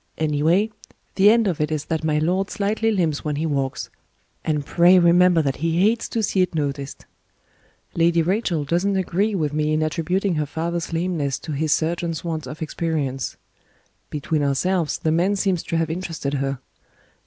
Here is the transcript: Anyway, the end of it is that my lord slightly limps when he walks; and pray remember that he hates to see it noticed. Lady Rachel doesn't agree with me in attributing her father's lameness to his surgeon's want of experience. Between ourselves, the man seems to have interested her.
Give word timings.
Anyway, 0.17 0.71
the 1.13 1.29
end 1.29 1.45
of 1.47 1.61
it 1.61 1.71
is 1.71 1.85
that 1.85 2.03
my 2.03 2.17
lord 2.17 2.49
slightly 2.49 2.89
limps 2.89 3.23
when 3.23 3.35
he 3.35 3.45
walks; 3.45 3.91
and 4.43 4.65
pray 4.65 4.97
remember 4.97 5.43
that 5.43 5.57
he 5.57 5.79
hates 5.83 6.09
to 6.09 6.23
see 6.23 6.41
it 6.41 6.55
noticed. 6.55 7.05
Lady 7.93 8.23
Rachel 8.23 8.63
doesn't 8.63 8.95
agree 8.97 9.35
with 9.35 9.53
me 9.53 9.73
in 9.73 9.83
attributing 9.83 10.33
her 10.37 10.47
father's 10.47 10.91
lameness 10.91 11.37
to 11.37 11.51
his 11.51 11.71
surgeon's 11.71 12.23
want 12.23 12.47
of 12.47 12.63
experience. 12.63 13.37
Between 14.09 14.41
ourselves, 14.41 14.97
the 14.97 15.11
man 15.11 15.35
seems 15.35 15.61
to 15.61 15.77
have 15.77 15.91
interested 15.91 16.33
her. 16.33 16.57